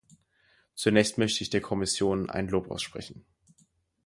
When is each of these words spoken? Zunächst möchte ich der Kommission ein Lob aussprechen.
Zunächst 0.73 1.19
möchte 1.19 1.43
ich 1.43 1.51
der 1.51 1.61
Kommission 1.61 2.27
ein 2.27 2.47
Lob 2.47 2.71
aussprechen. 2.71 3.23